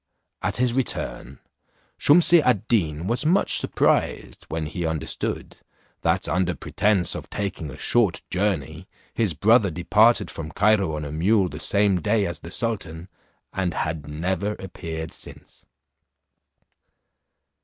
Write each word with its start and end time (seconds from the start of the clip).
At 0.41 0.57
his 0.57 0.73
return, 0.73 1.37
Shumse 1.99 2.41
ad 2.41 2.67
Deen 2.67 3.05
was 3.05 3.23
much 3.23 3.59
surprised 3.59 4.47
when 4.49 4.65
he 4.65 4.83
understood, 4.83 5.57
that 6.01 6.27
under 6.27 6.55
presence 6.55 7.13
of 7.13 7.29
taking 7.29 7.69
a 7.69 7.77
short 7.77 8.23
journey 8.31 8.87
his 9.13 9.35
brother 9.35 9.69
departed 9.69 10.31
from 10.31 10.53
Cairo 10.53 10.95
on 10.95 11.05
a 11.05 11.11
mule 11.11 11.49
the 11.49 11.59
same 11.59 12.01
day 12.01 12.25
as 12.25 12.39
the 12.39 12.49
sultan, 12.49 13.09
and 13.53 13.75
had 13.75 14.07
never 14.07 14.53
appeared 14.53 15.11
since. 15.11 15.65